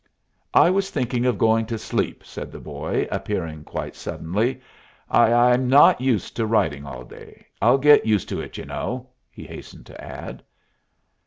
[0.55, 4.59] "I was thinking of going to sleep," said the boy, appearing quite suddenly.
[5.11, 7.45] "I I'm not used to riding all day.
[7.61, 10.41] I'll get used to it, you know," he hastened to add.